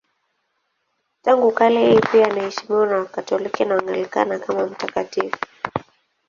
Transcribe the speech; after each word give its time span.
Tangu 1.21 1.51
kale 1.51 1.79
yeye 1.83 1.99
pia 2.01 2.25
anaheshimiwa 2.27 2.85
na 2.87 2.95
Wakatoliki 2.97 3.65
na 3.65 3.75
Waanglikana 3.75 4.39
kama 4.39 4.65
mtakatifu. 4.67 5.37